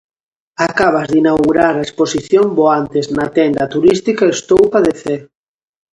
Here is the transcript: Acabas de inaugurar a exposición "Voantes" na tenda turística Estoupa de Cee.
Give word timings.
Acabas 0.67 1.07
de 1.11 1.17
inaugurar 1.23 1.73
a 1.77 1.85
exposición 1.87 2.45
"Voantes" 2.59 3.05
na 3.17 3.27
tenda 3.37 3.71
turística 3.75 4.23
Estoupa 4.35 4.79
de 4.85 4.91
Cee. 5.01 5.19